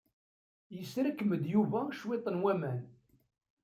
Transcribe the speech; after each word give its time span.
Yesserkem-d 0.75 1.43
Yuba 1.53 1.79
cwiṭ 1.97 2.25
n 2.29 2.41
waman. 2.43 2.81